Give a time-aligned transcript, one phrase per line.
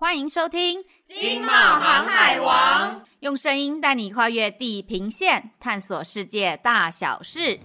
[0.00, 7.58] 欢迎收听《经贸航海王》，用声音带你跨越地平线，探索世界大小事。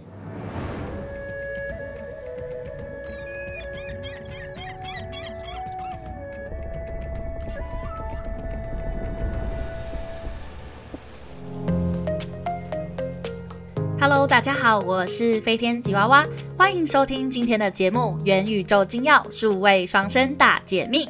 [14.02, 16.25] Hello，大家好，我是飞天吉娃娃，
[16.57, 21.05] 欢迎收听今天的节目《元宇宙精要数位双生大解密》。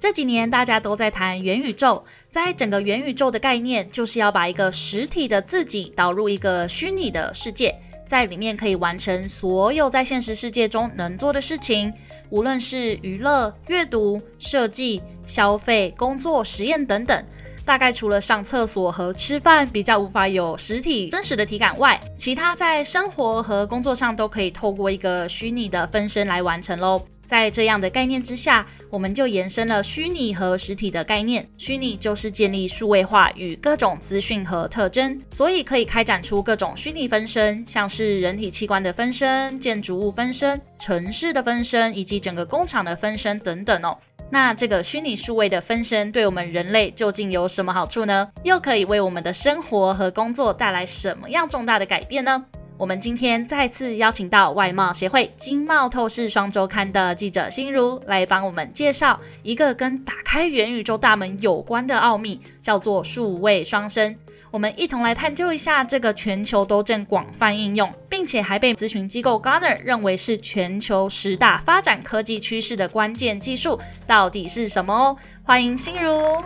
[0.00, 7.74] 这几年大家都在谈元宇宙，在整个元宇宙的概念，就是要把一个实体的自己导入一个虚拟的世界，
[8.06, 11.92] 在里面可以完成所有在现实世界中能做的事情，
[12.30, 17.24] 无论是娱乐、阅读、设计、消费、工作、实验等等。
[17.64, 27.02] 大概除了上厕所和吃饭比较无法有实体真实的体感外，其他在生活和工作上都可以透过一个虚拟的分身来完成喽。
[27.28, 31.46] 在这样的概念之下，我们就延伸了虚拟和实体的概念。
[31.58, 43.96] 虚拟就是建立数位化与各种资讯和特征，所以可以开展出各种虚拟分身，像是人体器官的分身、建筑物分身、城市的分身，以及整个工厂的分身等等哦。
[44.30, 48.28] 那这个虚拟数位的分身对我们人类究竟有什么好处呢？
[48.42, 52.44] 又可以为我们的生活和工作带来什么样重大的改变呢？
[52.78, 64.14] 我们今天再次邀请到外贸协会经贸透视双周刊的记者心如来帮我们介绍一个跟打开元宇宙大门有关的奥秘，叫做数位双生。
[64.52, 75.16] 我们一同来探究一下这个全球都正广泛应用，并且还被咨询机构 g a r n e r 认为是全球十大发展科技趋势的关键技术，到底是什么哦？
[75.42, 76.40] 欢迎心如。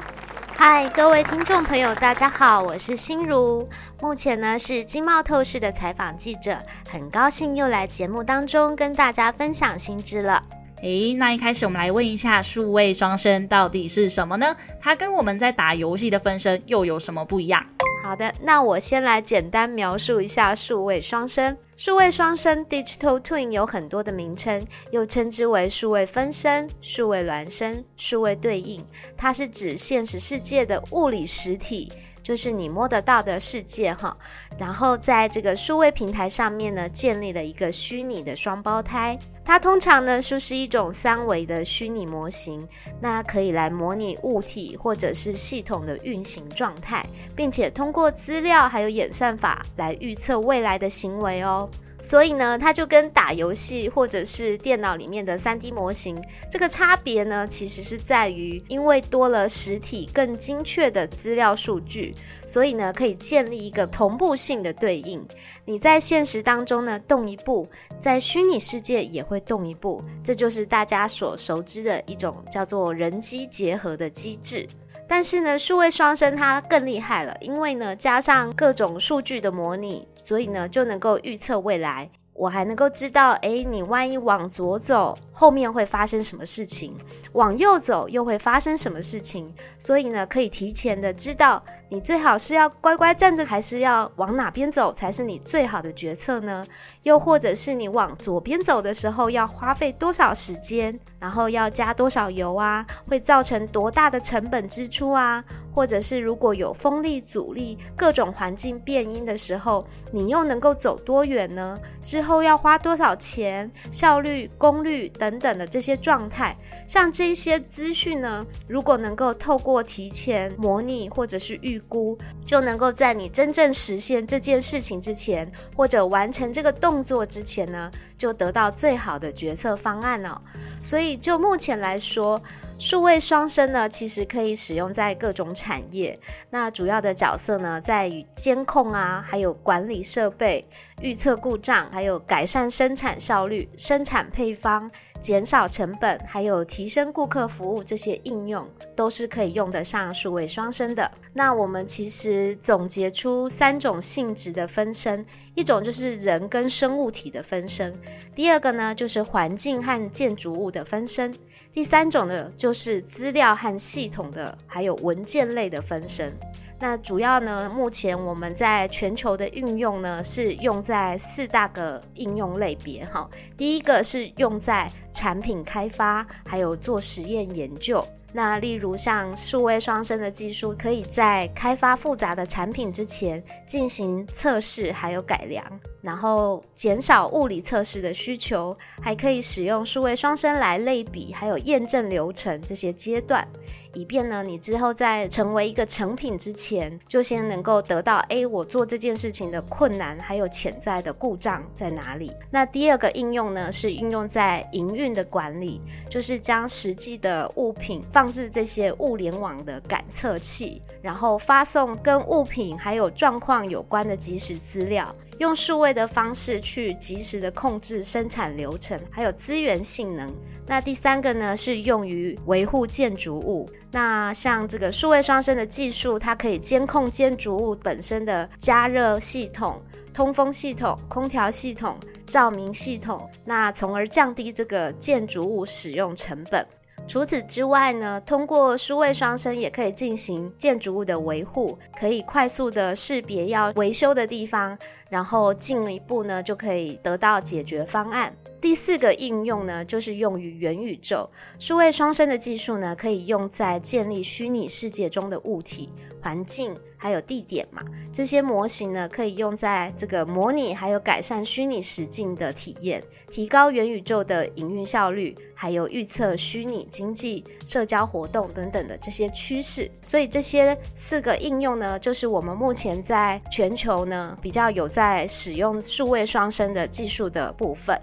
[0.55, 3.69] 嗨，各位听众朋友，大家好，我是心如。
[4.01, 6.57] 目前呢是经贸透视的采访记者，
[6.89, 10.43] 很高兴又来节目当中跟大家分享新知了。
[10.83, 14.57] 诶，那一开始我们来问一下，数位双生到底是什么呢？
[14.81, 17.65] 它跟我们在打游戏的分身又有什么不一样？
[18.03, 21.57] 好的，那我先来简单描述一下数位双生。
[21.85, 28.87] 数位双生 （Digital Twin） 有很多的名称，又称之为数位分身、数位孪生、数位对应。
[29.17, 31.93] 它是指现实世界的物理实体，
[32.23, 34.17] 就是你摸得到的世界哈。
[34.57, 39.19] 然后在这个数位平台上面呢，建立了一个虚拟的双胞胎。
[39.45, 42.67] 它通常呢，就是一种三维的虚拟模型，
[43.01, 47.05] 那可以来模拟物体或者是系统的运行状态，
[47.37, 51.69] 并且通过资料还有演算法来预测未来的行为哦。
[52.03, 56.21] 所以呢，它就跟打游戏或者是电脑里面的 3D 模型，
[56.51, 62.15] 这个差别呢，其实是在于，因为多了实体更精确的资料数据，
[62.47, 65.25] 所以呢，可以建立一个同步性的对应。
[65.65, 67.67] 你在现实当中呢动一步，
[68.01, 74.69] 在虚拟世界也会动一步，这就是大家所熟知的一种叫做人机结合的机制。
[75.07, 82.09] 但是呢，数位双生它更厉害了，因为呢，加上各种数据的模拟，所以呢，就能够预测未来。
[82.35, 86.97] 我还能够知道，诶，你万一往左走，后面会发生什么事情？
[87.33, 89.55] 往右走又会发生什么事情？
[89.79, 96.67] 所以呢，可以提前的知道，你最好是要乖乖站着，还是要往哪边走才是你最好的决策呢？
[97.03, 100.99] 又或者是你往左边走的时候，要花费多少时间？
[101.21, 102.87] 然后要加多少油啊？
[103.07, 105.45] 会造成多大的成本支出啊？
[105.75, 111.79] 或者是如果有风力阻力、各种环境变因的时候，你又能够走多远呢？
[112.01, 130.41] 之后要花多少钱、效率、功率等等的这些状态，像这些资讯呢，如果能够透过提前模拟或者是预估，就能够在你真正实现这件事情之前，或者完成这个动作之前呢，就得到最好的决策方案了。
[130.83, 132.41] 所以就目前来说，
[132.83, 136.19] 数位双生呢，其实可以使用在各种产业。
[136.51, 140.67] 那主要的角色呢，在于监控啊，还有管理设备、
[141.01, 144.91] 预测故障，还有改善生产效率、生产配方、
[145.21, 151.09] 减少成本，还有提升顾客服务这些应用，都是可以用得上数位双生的。
[151.35, 155.25] 那我们其实总结出三种性质的分身，
[155.55, 157.95] 一种就是人跟生物体的分身，
[158.35, 161.33] 第二个呢就是环境和建筑物的分身，
[161.73, 166.31] 第三种呢就是资料和系统的，还有文件类的分身。
[166.79, 173.29] 那主要呢，目前我们在全球的运用呢，是用在四大个应用类别哈。
[173.57, 178.05] 第一个是用在产品开发，还有做实验研究。
[178.33, 185.63] 那例如像数位双生的技术，可以在开发复杂的产品之前进行测试，还有改良，
[186.01, 193.47] 然后减少物理测试的需求，还可以使用数位双生来类比，还有验证流程这些阶段，
[193.93, 202.33] 以便呢你之后在成为一个成品之前，就先能够得到，诶，我做这件事情的困难还有潜在的故障在哪里？
[202.51, 208.22] 那第二个应用呢，是应用在营运的管理，就是将实际的物品放。
[208.23, 220.33] 放置这些物联网的感测器，然后发送跟物品还有状况有关的即时资料，用数位的方式去及时的控制生产流程，还有资源性能。
[220.69, 223.69] 那第三个呢，是用于维护建筑物。
[223.91, 229.83] 那像这个数位双生的技术，它可以监控建筑物本身的加热系统、
[230.15, 231.99] 通风系统、空调系统、
[232.29, 236.65] 照明系统，那从而降低这个建筑物使用成本。
[237.07, 244.79] 除此之外呢，通过数位双生也可以进行建筑物的维护，可以快速的识别要维修的地方，
[245.11, 248.35] 然后进一步呢就可以得到解决方案。
[248.63, 251.29] 第四个应用呢，就是用于元宇宙。
[251.59, 255.91] 数位双生的技术呢，可以用在建立虚拟世界中的物体、
[256.23, 257.83] 环境还有地点嘛。
[258.13, 269.91] 这些模型呢，可以用在这个模拟还有改善虚拟实境的体验，提高元宇宙的营运效率，还有预测虚拟经济、社交活动等等的这些趋势。
[270.01, 278.01] 所以这些四个应用呢，就是我们目前在全球呢比较有在使用数位双生的技术的部分。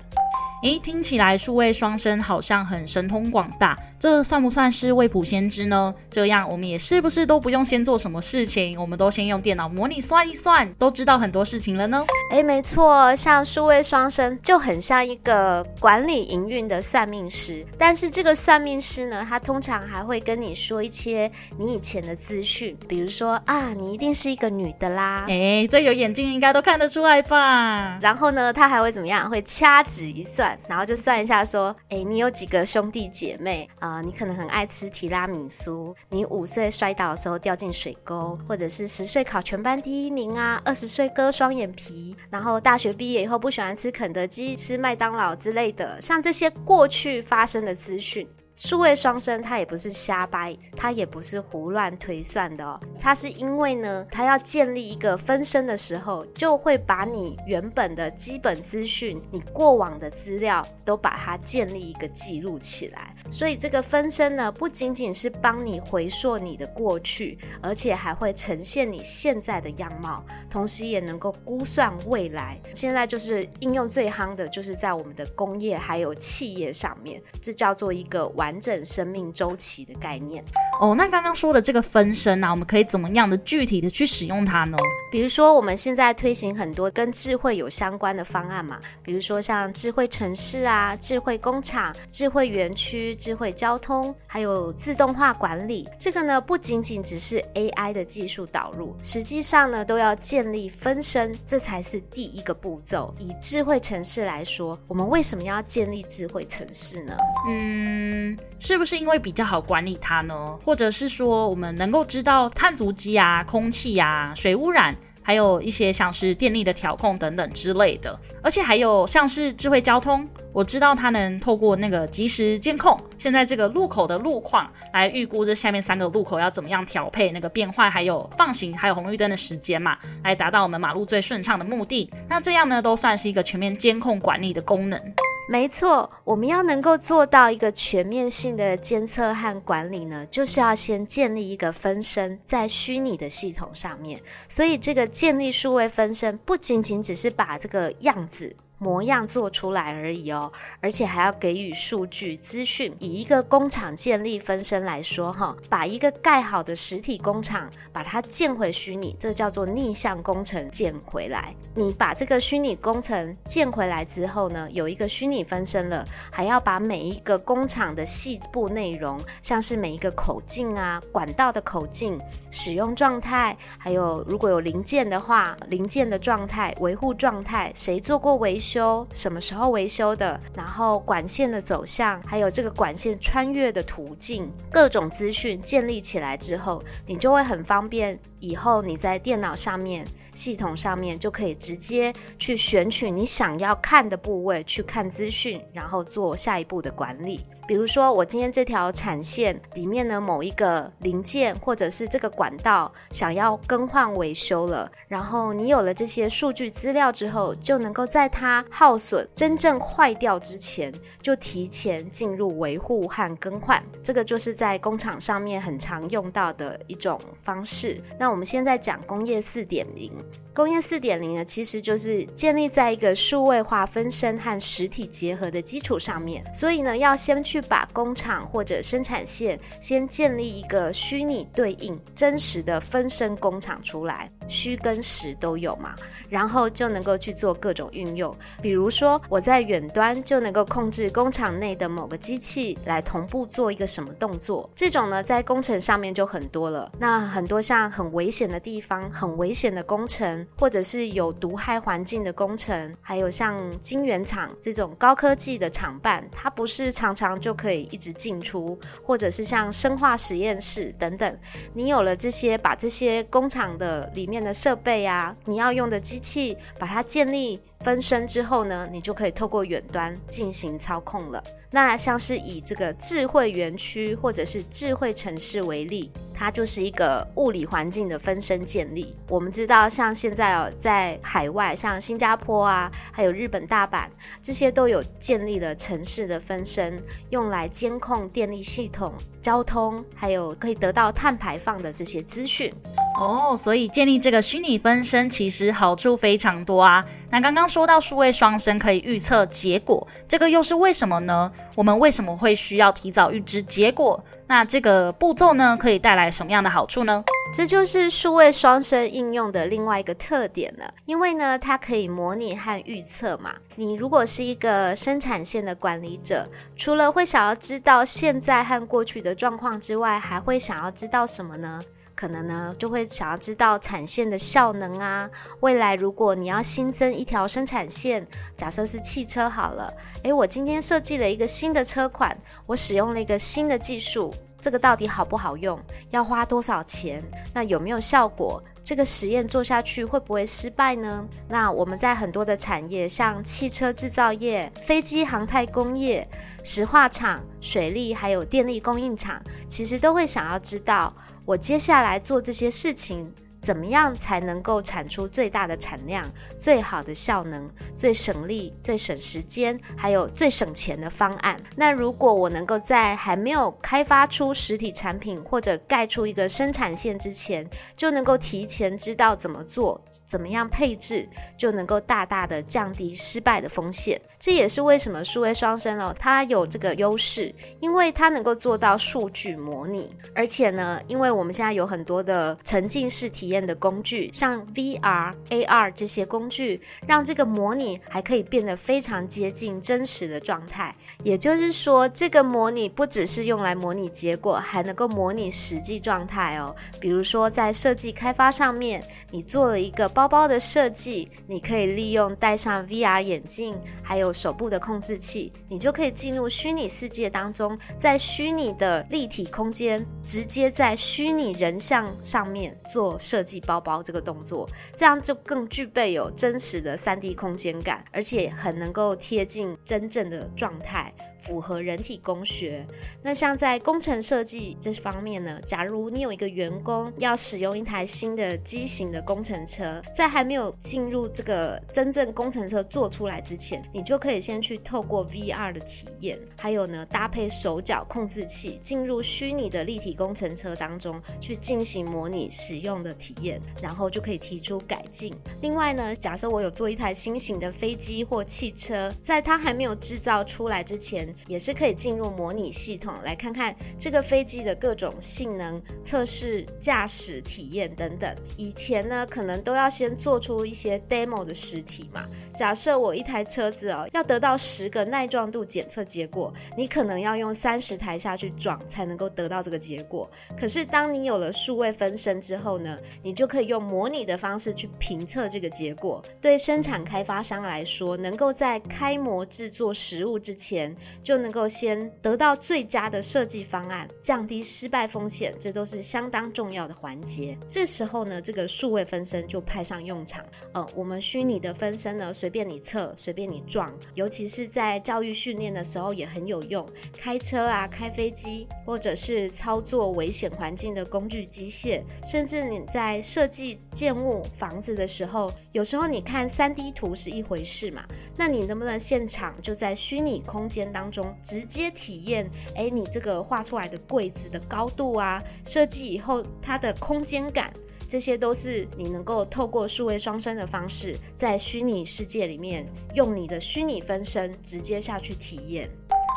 [0.61, 5.93] 诶，听起来数位双生好像很神通广大，这算不算是未卜先知呢？
[6.09, 12.05] 这样我们也是不是都不用先做什么事情，我们都先用电脑模拟算一算，都知道很多事情了呢？
[12.31, 27.99] 诶，没错，像数位双生就很像一个管理营运的算命师，但是这个算命师呢，他通常还会跟你说一些你以前的资讯，比如说啊，你一定是一个女的啦，诶，这有眼睛应该都看得出来吧？
[27.99, 29.29] 然后呢，他还会怎么样？
[29.29, 30.57] 会掐指一算。
[30.69, 33.88] 然后就算一下，说，哎，你有几个兄弟姐妹啊？
[33.89, 48.27] 啊，你可能很爱吃提拉米苏，你五岁摔倒的时候掉进水沟，或者是十岁考全班第一名啊，二十岁割双眼皮，然后大学毕业以后不喜欢吃肯德基，吃麦当劳之类的，像这些过去发生的资讯。
[48.61, 52.77] 数位双生，它也不是瞎掰，它也不是胡乱推算的哦。
[52.99, 63.15] 它是因为呢，它要建立一个分身的时候，就会把你原本的基本资讯、你过往的资料，都把它建立一个记录起来。
[63.31, 72.59] 所以这个分身呢，不仅仅是帮你回溯你的过去，而且还会呈现你现在的样貌，同时也能够估算未来。
[72.75, 78.48] 现在就是应用最夯的，就是在我们的工业还有企业上面，这叫做一个完。
[78.49, 80.43] 完整生命周期的概念。
[80.79, 84.77] 哦，那刚刚说的这个分身啊，我们可以怎么样的具体的去使用它呢？
[85.11, 95.85] 比如说我们现在推行很多跟智慧有相关的方案嘛，比如说像智慧城市啊、智慧工厂、智慧园区、智慧交通，还有自动化管理。
[95.99, 103.13] 这个呢，不仅仅只是 AI 的技术导入，实际上呢，都要建立分身，这才是第一个步骤。
[103.19, 107.17] 以智慧城市来说，我们为什么要建立智慧城市呢？
[107.49, 108.37] 嗯。
[108.61, 110.57] 是不是因为比较好管理它呢？
[110.69, 132.13] 或者是说我们能够知道碳足迹啊、空气啊、水污染，还有一些像是电力的调控等等之类的，而且还有像是智慧交通，我知道它能透过那个即时监控现在这个路口的路况，来预估这下面三个路口要怎么样调配那个变换，还有放行，还有红绿灯的时间嘛，来达到我们马路最顺畅的目的。
[132.27, 135.01] 那这样呢，都算是一个全面监控管理的功能。
[135.51, 144.21] 没错，我们要能够做到一个全面性的监测和管理呢，就是要先建立一个分身在虚拟的系统上面。
[144.47, 148.55] 所以，这个建立数位分身不仅仅只是把这个样子。
[148.79, 152.95] 模样做出来而已哦，而且还要给予数据资讯。
[152.97, 161.53] 以一个工厂建立分身来说，哈，把一个盖好的实体工厂，把它建回虚拟，这叫做逆向工程建回来。
[161.75, 172.17] 你把这个虚拟工程建回来之后呢，有一个虚拟分身了，还要把每一个工厂的细部内容，像是每一个口径啊、管道的口径、
[172.49, 178.68] 使用状态，还有如果有零件的话，零件的状态、维护状态，谁做过维修。
[178.69, 180.39] 修什么时候维修的？
[180.53, 188.19] 然后管线的走向，还有这个管线穿越的途径，各种资讯建立起来之后，你就会很方便。
[188.39, 197.41] 以后你在电脑上面、系统上面就可以直接去选取你想要看的部位，去看资讯，然后做下一步的管理。
[197.67, 213.83] 比如说，我今天这条产线里面的某一个零件，或者是这个管道想要更换维修了，然后你有了这些数据资料之后，就能够在它耗损、真正坏掉之前，就提前进入维护和更换。
[214.03, 217.99] 这个就是在工厂上面很常用到的一种方式。
[218.19, 220.13] 那我们现在讲工业四点零。
[220.53, 226.43] 工业四点零呢，其实就是建立在一个数位化分身和实体结合的基础上面。
[226.53, 235.95] 所以呢，要先去把工厂或者生产线先建立一个虚拟对应真实的分身工厂出来，虚跟实都有嘛，
[236.29, 238.33] 然后就能够去做各种运用。
[238.61, 244.69] 比如说，我在远端就能够控制工厂内的某个机器来同步做一个什么动作。
[244.75, 246.91] 这种呢，在工程上面就很多了。
[246.99, 250.45] 那很多像很危险的地方、很危险的工程。
[250.57, 261.37] 或者是有毒害环境的工程，还有像晶圆厂这种高科技的厂办，它不是常常就可以一直进出，或者是像生化实验室等等。
[261.73, 271.43] 你有了这些，把这些工厂的里面的设备啊，你要用的机器，把它建立分身之后呢，你就可以透过远端进行操控了。
[271.71, 279.13] 那像是以这个智慧园区或者是智慧城市为例，它就是一个物理环境的分身建立。
[279.27, 284.07] 我们知道，像现在哦，在海外，像新加坡啊，还有日本大阪，
[284.41, 292.73] 这些都有建立了城市的分身，用来监控电力系统、交通，还有可以得到碳排放的这些资讯。
[293.19, 297.03] 哦，所以建立这个虚拟分身其实好处非常多啊。
[297.29, 301.51] 那刚刚说到数位双生可以预测结果，这个又是为什么呢？
[301.75, 304.23] 我们为什么会需要提早预知结果？
[304.47, 307.21] 那这个步骤呢，可以带来什么样的好处呢？
[307.53, 310.93] 这就是数位双生应用的另外一个特点了。
[311.05, 313.53] 因为呢，它可以模拟和预测嘛。
[313.75, 316.47] 你如果是一个生产线的管理者，
[316.77, 321.83] 除了会想要知道现在和过去的状况之外，还会想要知道什么呢？
[322.19, 325.29] 可能呢，就会想要知道产线的效能啊。
[325.61, 335.81] 未来如果你要新增一条生产线，假设是汽车好了，诶，我今天设计了一个新的车款，我使用了一个新的技术，这个到底好不好用？
[336.09, 337.23] 要花多少钱？
[337.53, 338.61] 那有没有效果？
[338.83, 341.25] 这个实验做下去会不会失败呢？
[341.47, 346.27] 那我们在很多的产业，像汽车制造业、飞机航太工业、
[346.65, 351.13] 石化厂、水利还有电力供应厂，其实都会想要知道。
[351.49, 356.23] 我接下来做这些事情，怎么样才能够产出最大的产量、
[356.59, 361.59] 最好的效能、最省力、最省时间，还有最省钱的方案？
[361.75, 369.99] 那如果我能够在还没有开发出实体产品或者盖出一个生产线之前，就能够提前知道怎么做。
[370.29, 374.21] 怎么样配置就能够大大的降低失败的风险？
[374.37, 390.93] 这也是为什么数位双生哦，它有这个优势，因为它能够做到数据模拟，而且呢，因为我们现在有很多的沉浸式体验的工具，像 VR、AR 这些工具，让这个模拟还可以变得非常接近真实的状态。
[391.23, 396.75] 也就是说，这个模拟不只是用来模拟结果，还能够模拟实际状态哦。
[396.99, 400.07] 比如说在设计开发上面，你做了一个。
[400.19, 421.13] 包包的设计，你可以利用戴上 VR 眼镜，还有手部的控制器，你就可以进入虚拟世界当中，在虚拟的立体空间，直接在虚拟人像上面做设计包包这个动作，这样就更具备有真实的 3D 空间感，而且很能够贴近真正的状态。
[421.41, 422.85] 符合人体工学。
[423.21, 445.33] 那像在工程设计这方面呢，假如你有一个员工要使用一台新的机型的工程车，在还没有进入这个真正工程车做出来之前，你就可以先去透过 VR 的体验，还有呢搭配手脚控制器，进入虚拟的立体工程车当中去进行模拟使用的体验，然后就可以提出改进。
[445.61, 458.35] 另外呢，假设我有做一台新型的飞机或汽车，在它还没有制造出来之前，也是可以进入模拟系统来看看这个飞机的各种性能测试、驾驶体验等等。
[458.57, 462.25] 以前呢，可能都要先做出一些 demo 的实体嘛。
[462.55, 470.27] 假设我一台车子哦，要得到十个耐撞度检测结果，你可能要用三十台下去撞才能够得到这个结果。
[470.57, 476.23] 可是当你有了数位分身之后呢，你就可以用模拟的方式去评测这个结果。
[476.41, 480.95] 对生产开发商来说，能够在开模制作实物之前。
[481.23, 487.57] 就能够先得到最佳的设计方案，降低失败风险，这都是相当重要的环节。
[487.67, 490.43] 这时候呢，这个数位分身就派上用场。
[490.73, 496.87] 呃，我们虚拟的分身呢，随便你测，随便你撞，尤其是在教育训练的时候也很有用。
[497.17, 512.49] 开车啊，开飞机，或者是操作危险环境的工具机械，甚至你在设计建物房子的时候，有时候你看 3D 图是一回事嘛，那你能不能现场就在虚拟空间当中直接体验？
[512.75, 517.71] 诶，你这个画出来的柜子的高度啊，设计以后它的空间感，
[518.07, 525.89] 这些都是你能够透过数位双生的方式，在虚拟世界里面用你的虚拟分身直接下去体验。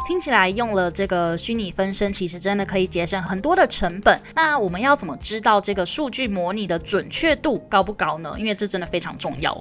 [0.05, 4.21] 听起来用了这个虚拟分身，其实真的可以节省很多的成本。
[4.35, 8.35] 那我们要怎么知道这个数据模拟的准确度高不高呢？
[8.37, 9.57] 因为这真的非常重要。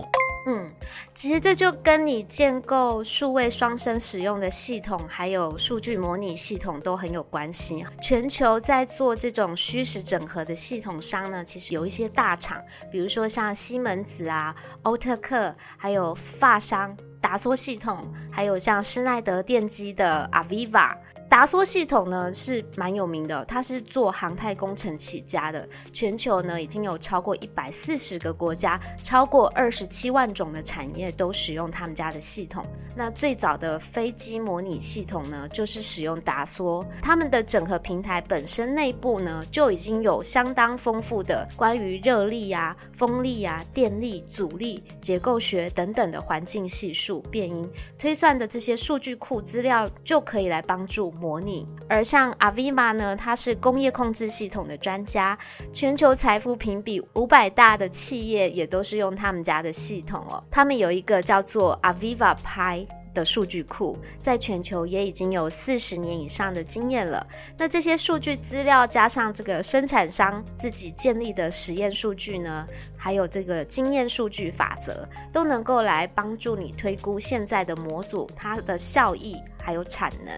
[0.47, 0.71] 嗯，
[1.13, 7.85] 其实这就跟你建构数位双生使用的系统，还有数据模拟系统都很有关系。
[8.01, 12.59] 全球在做这种虚实整合的系统商呢，其实有一些大厂，
[12.91, 16.97] 比如说像西门子啊、欧特克，还有发商。
[17.21, 20.97] 达梭系统，还有像施耐德电机的 Aviva。
[21.31, 32.65] 达梭系统呢是蛮有名的，它是做航太工程起家的，全球呢已经有超过一百四十个国家，超过二十七万种的产业都使用他们家的系统。
[32.97, 51.09] 那最早的飞机模拟系统呢，就是使用达梭，他们的整合平台本身内部呢就已经有相当丰富的关于热力啊、风力啊、电力、阻力、结构学等等的环境系数、变因推算的这些数据库资料，就可以来帮助。
[51.21, 55.37] 模拟，而像 Aviva 呢，它是工业控制系统的专家，
[55.71, 60.43] 全球财富评比五百大的企业也都是用他们家的系统哦。
[60.49, 67.23] 他们有一个叫做 Aviva Pi 的数据库，在全球也已经有四十年以上的经验了。
[67.55, 72.65] 那这些数据资料加上这个生产商自己建立的实验数据呢，
[72.97, 79.35] 还有这个经验数据法则，都能够来帮助你推估现在的模组它的效益。
[79.63, 80.33] 还有产能，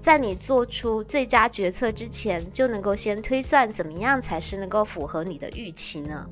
[0.00, 6.26] 在你做出最佳决策之前，就能够先推算怎么样才是能够符合你的预期呢？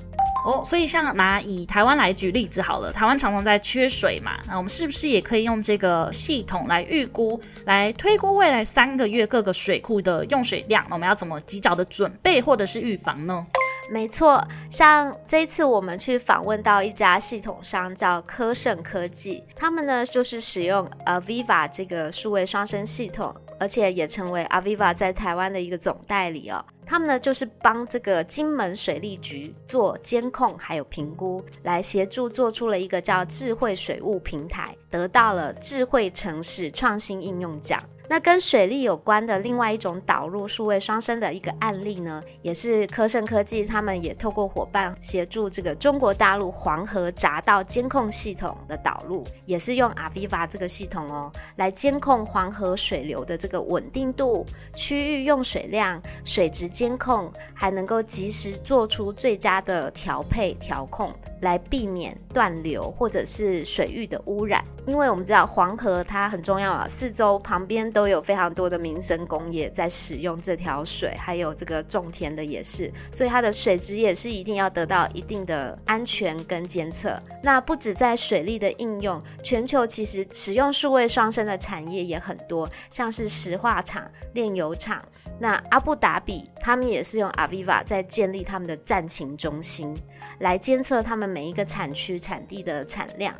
[0.45, 10.85] 哦，所以像拿以台湾来举例子好了，台湾常常在缺水嘛，那我们是不是也可以用这个系统来预估、来推估未来三个月各个水库的用水量？
[10.87, 13.43] 那我们要怎么及早的准备或者是预防呢？
[13.89, 26.63] 没错，像这一次我们去访问到一家系统商叫科盛科技，他们呢就是使用 Aviva 这个数位双生系统，而且也成为 Aviva 在台湾的一个总代理哦。
[26.87, 37.81] 他们呢就是帮这个金门水利局做监控还有评估，来协助做出了一个叫智慧水务平台，得到了智慧城市创新应用奖。
[38.07, 61.11] 那跟水利有关的另外一种导入数位双生的一个案例呢，也是科盛科技，他们也透过伙伴协助这个中国大陆黄河匝道监控系统的导入，也是用 Aviva 这个系统哦，来监控黄河水流的这个稳定度、区域用水量、水质监控，还能够及时做出最佳的调配调控。
[61.41, 77.17] 来避免断流或者是水域的污染，因为我们知道黄河它很重要啊，四周旁边都有非常多的民生工业在使用这条水，还有这个种田的也是，所以它的水质也是一定要得到一定的安全跟监测。
[77.41, 84.03] 那不止在水利的应用，全球其实使用数位双生的产业也很多，像是石化厂、
[84.33, 85.01] 炼油厂。
[85.39, 89.95] 那阿布达比他们也是用 Aviva 在建立他们的战情中心，
[90.39, 91.29] 来监测他们。
[91.29, 93.35] 每一个产区产地的产量，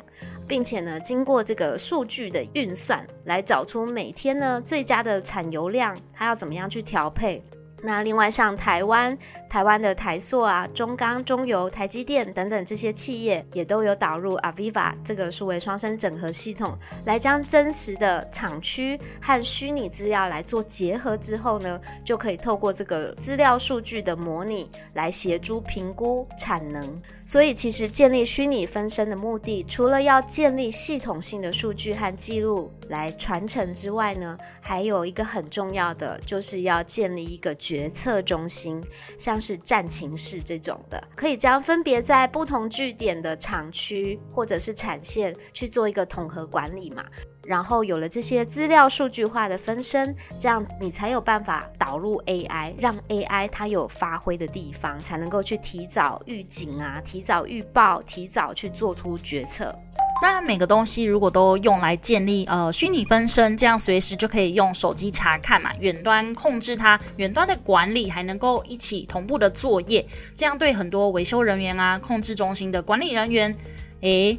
[0.46, 7.42] 并且呢，经过这个数据的运算，来找出每天呢最佳的产油量，它要怎么样去调配。
[7.82, 9.16] 那另外像台湾，
[9.48, 27.00] 台湾的台塑啊、中钢、中油、台积电等等这些企业，也都有导入 Aviva 这个数位双生整合系统，来将真实的厂区和虚拟资料来做结合之后呢，就可以透过这个资料数据的模拟来协助评估产能。
[27.24, 38.80] 所以其实建立虚拟分身的目的，除了要建立系统性的数据和记录来传承之外呢，还有一个很重要的，就是要建立一个决策中心，
[39.18, 47.04] 像是战情室这种的，可以将分别在不同据点的厂区或者是产线去做一个统合管理嘛。
[47.42, 59.74] 然后有了这些资料数据化的分身，这样你才有办法导入 AI，让 AI 它有发挥的地方，才能够去提早预警啊，提早预报，提早去做出决策。
[60.20, 73.54] 当然，每个东西如果都用来建立呃虚拟分身，这样随时就可以用手机查看嘛，远端控制它，远端的管理还能够一起同步的作业，这样对很多维修人员啊、控制中心的管理人员，
[74.00, 74.38] 诶。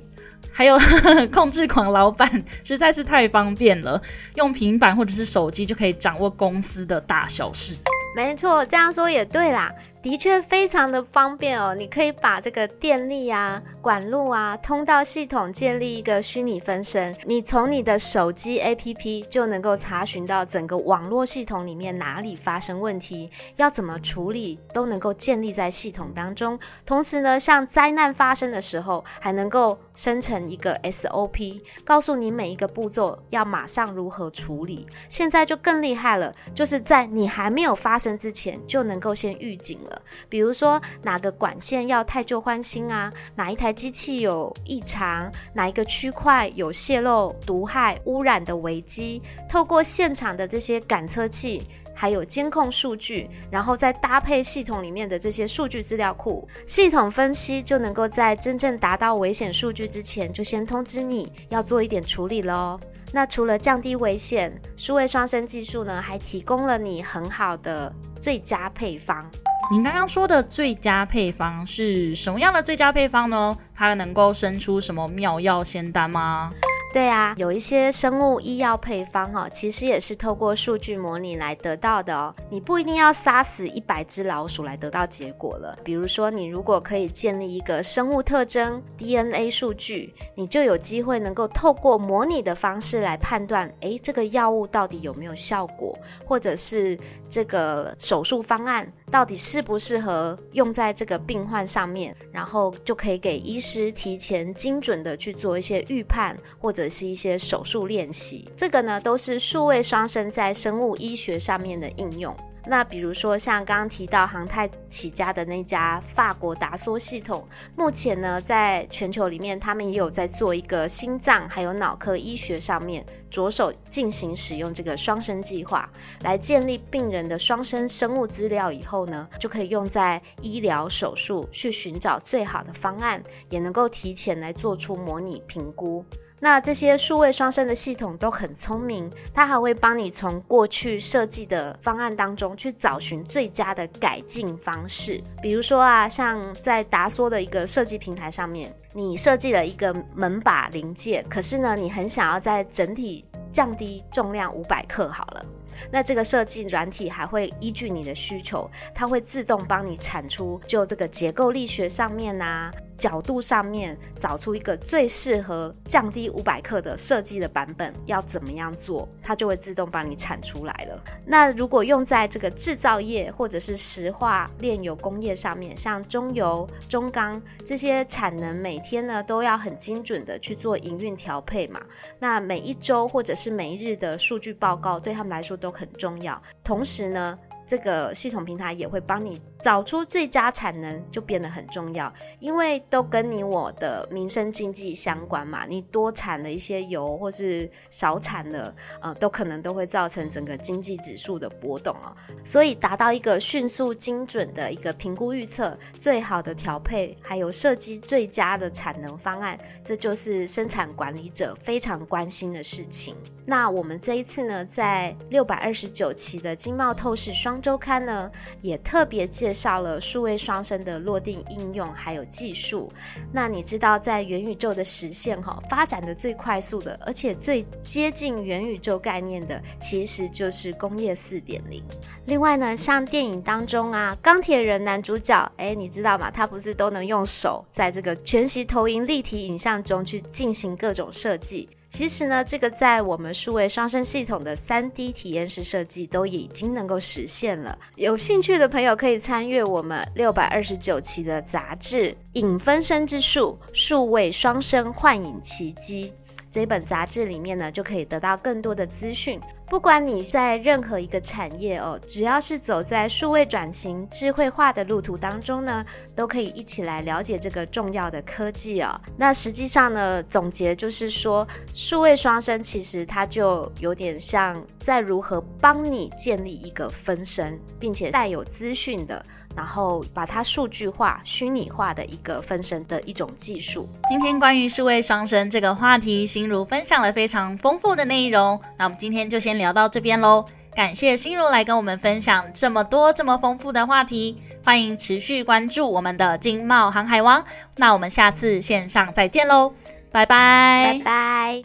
[0.52, 0.76] 还有
[1.32, 4.02] 控制狂老板实在是太方便了，
[4.36, 7.76] 用平板或者是手机就可以掌握公司的大小事。
[8.16, 9.72] 没错，这样说也对啦。
[10.04, 26.58] 的确非常的方便哦，你可以把这个电力啊、管路啊、通道系统建立一个虚拟分身，你从你的手机 APP 就能够查询到整个网络系统里面哪里发生问题，要怎么处理，都能够建立在系统当中。
[26.86, 34.88] 同时呢，像灾难发生的时候，还能够生成一个 SOP，告诉你每一个步骤要马上如何处理。
[35.10, 39.97] 现在就更厉害了，就是在你还没有发生之前，就能够先预警了。
[40.30, 62.80] 比如说哪个管线要汰旧换新啊，哪一台机器有异常，哪一个区块有泄漏、毒害、污染的危机，透过现场的这些感测器，还有监控数据，然后再搭配系统里面的这些数据资料库，系统分析就能够在真正达到危险数据之前，就先通知你要做一点处理喽。
[63.14, 69.32] 那除了降低危险，数位双生技术呢，还提供了你很好的最佳配方。
[69.70, 73.58] 您刚刚说的最佳配方是什么样的最佳配方呢？
[73.76, 76.52] 它能够生出什么妙药仙丹吗？
[76.94, 82.34] 对啊，有一些生物医药配方哈，其实也是透过数据模拟来得到的哦。
[82.50, 85.78] 你不一定要杀死一百只老鼠来得到结果了。
[85.84, 96.98] 比如说，你如果可以建立一个生物特征 DNA 数据，你就有机会能够透过模拟的方式来判断，诶，这个药物到底有没有效果，或者是
[97.30, 108.50] 这个手术方案到底适不适合用在这个病患上面，然后就可以给医师提前精准的去做一些预判，或者是一些手术练习。
[108.56, 112.36] 这个呢，都是数位双生在生物医学上面的应用。
[112.70, 125.90] 那比如说像刚刚提到航太起家的那家法国达索系统，目前呢，在全球里面，他们也有在做一个心脏还有脑科医学上面着手进行使用这个双生计划，
[126.24, 136.04] 来建立病人的双生生物资料以后呢，就可以用在医疗手术去寻找最好的方案，也能够提前来做出模拟评估。
[136.40, 145.20] 那这些数位双生的系统都很聪明，它还会帮你从过去设计的方案当中去找寻最佳的改进方式。
[145.42, 155.46] 比如说啊，像在达索的一个设计平台上面，你设计了一个门把零件，可是呢，你很想要在整体降低重量五百克好了。
[155.92, 171.04] 那这个设计软体还会依据你的需求，它会自动帮你产出，就这个结构力学上面啊，角度上面找出一个最适合降低五百克的设计的版本，要怎么样做，它就会自动帮你产出来了。
[171.26, 181.82] 那如果用在这个制造业或者是石化炼油工业上面，像中油、中钢这些产能每天呢都要很精准的去做营运调配嘛，
[182.20, 195.66] 那每一周或者是每一日的数据报告对他们来说都都很重要，同时呢，这个系统平台也会帮你找出最佳产能，就变得很重要，因为都跟你我的民生经济相关嘛。
[195.66, 202.16] 你多产了一些油，或是少产了，呃，都可能都会造成整个经济指数的波动啊。
[202.44, 213.16] 所以达到一个迅速精准的一个评估预测，最好的调配，还有设计最佳的产能方案，这就是生产管理者非常关心的事情。
[213.50, 218.30] 那我们这一次呢，在六百二十九期的经贸透视双周刊呢，
[218.62, 222.92] 也特别介介绍了数位双生的落地应用还有技术。
[223.32, 231.82] 那你知道，在元宇宙的实现哈，发展的最快速的，而且最接近元宇宙概念的，其实就是工业四点零。
[232.26, 236.30] 另外呢，像电影当中啊，钢铁人男主角，哎，你知道吗？
[236.30, 241.70] 他不是都能用手在这个全息投影立体影像中去进行各种设计？
[241.90, 247.78] 其实呢，这个在我们数位双生系统的三 D 体验式设计都已经能够实现了。
[247.96, 256.14] 有兴趣的朋友可以参阅我们六百二十九期的杂志《影分身之术：数位双生幻影奇迹》
[256.50, 269.00] 这本杂志里面呢，就可以得到更多的资讯，不管你在任何一个产业哦，只要是走在数位转型、智慧化的路途当中呢，都可以一起来了解这个重要的科技哦。
[269.18, 279.24] 那实际上呢，总结就是说，数位双生其实它就有点像在如何帮你建立一个分身，并且带有资讯的。
[279.58, 283.90] 然后把它数据化、虚拟化的一个分身的一种技术。
[284.08, 288.62] 今天关于数位双生这个话题，心如分享了非常丰富的内容。
[288.78, 290.46] 那我们今天就先聊到这边喽。
[290.76, 294.38] 感谢心如来跟我们分享这么多这么丰富的话题。
[294.64, 297.44] 欢迎持续关注我们的经贸航海王。
[297.78, 299.74] 那我们下次线上再见喽，
[300.12, 301.64] 拜拜拜拜。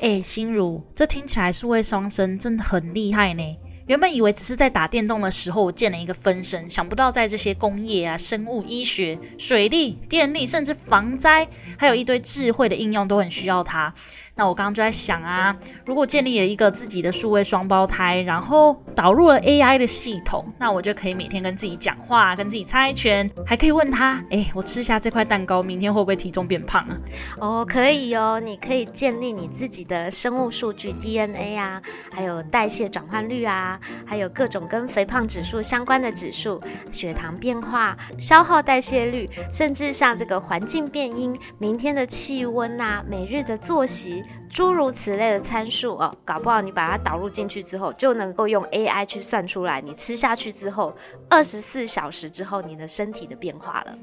[0.00, 3.56] 哎，心如，这听起来数位双生真的很厉害呢。
[3.88, 11.48] 原本以为只是在打电动的时候我建了一个分身，想不到在这些工业啊、生物医学、水利、电力，甚至防灾，
[11.78, 13.94] 还有一堆智慧的应用都很需要它。
[14.38, 26.96] 那我刚刚就在想啊，如果建立了一个自己的数位双胞胎，然后导入了 AI 的系统，那我就可以每天跟自己讲话，跟自己猜拳，还可以问他，哎，我吃下这块蛋糕，明天会不会体重变胖啊？
[27.40, 44.22] 哦，可以哦，你可以建立你自己的生物数据 DNA 啊，还有代谢转换率啊，还有各种跟肥胖指数相关的指数，血糖变化、消耗代谢率，甚至像这个环境变因、明天的气温啊、每日的作息。
[44.50, 50.96] 诸如此类的参数哦，搞不好你把它导入进去之后，就能够用 AI 去算出来，你吃下去之后，
[51.28, 53.98] 二十四小时之后你的身体的变化了。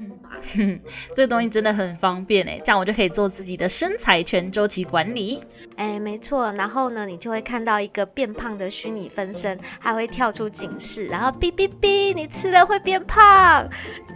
[0.58, 0.80] 嗯，
[1.16, 5.44] 这个东西真的很方便诶，这样我就可以做自己的身材全周期管理。
[5.76, 13.68] 哎，没错，然后呢，你就会看到一个变胖的虚拟分身，还会跳出警示，然后哔哔哔，你吃了会变胖。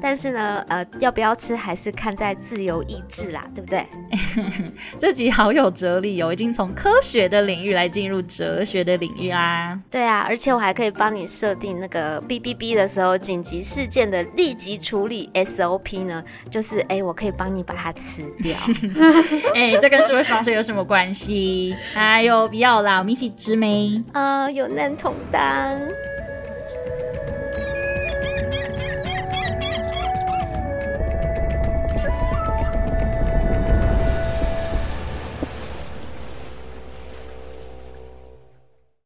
[0.02, 3.86] 但是呢，呃，要不要吃还是看在自由意志啦，对不对？
[4.98, 9.80] 这集好有哲理由，已经从科学的领域来进入哲学的领域啦。
[9.90, 18.56] 对啊，而且我还可以帮你设定那个哔哔哔的时候紧急事件的立即处理 SOP 呢，就是哎，我可以帮你把它吃掉。
[19.56, 21.76] 哎，这跟数位双生有什么关系？
[21.96, 24.02] 哎呦，不要啦，我们一起吃没？
[24.14, 25.42] 啊、呃，有难同当。